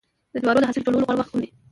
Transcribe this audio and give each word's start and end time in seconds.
د 0.33 0.35
جوارو 0.41 0.61
د 0.61 0.65
حاصل 0.69 0.83
ټولولو 0.85 1.05
غوره 1.07 1.19
وخت 1.19 1.31
کوم 1.31 1.39
دی؟ 1.41 1.49